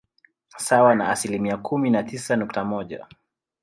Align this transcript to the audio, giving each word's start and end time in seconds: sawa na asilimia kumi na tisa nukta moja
sawa 0.57 0.95
na 0.95 1.09
asilimia 1.09 1.57
kumi 1.57 1.89
na 1.89 2.03
tisa 2.03 2.35
nukta 2.35 2.63
moja 2.65 3.07